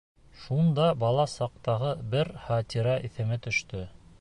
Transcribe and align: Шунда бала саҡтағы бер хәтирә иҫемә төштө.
Шунда 0.43 0.85
бала 1.03 1.25
саҡтағы 1.33 1.91
бер 2.15 2.33
хәтирә 2.47 2.99
иҫемә 3.11 3.39
төштө. 3.49 3.89